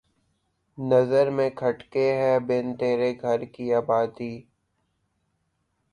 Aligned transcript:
نظر 0.77 1.29
میں 1.29 1.49
کھٹکے 1.59 2.07
ہے 2.19 2.33
بن 2.47 2.65
تیرے 2.79 3.11
گھر 3.21 3.39
کی 3.53 3.73
آبادی 3.73 4.33